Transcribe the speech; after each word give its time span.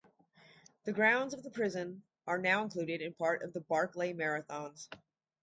The 0.85 0.93
grounds 0.93 1.35
of 1.35 1.43
the 1.43 1.51
prison 1.51 2.01
are 2.25 2.39
now 2.39 2.63
included 2.63 3.03
in 3.03 3.13
part 3.13 3.43
of 3.43 3.53
the 3.53 3.61
Barkley 3.61 4.15
Marathons. 4.15 4.87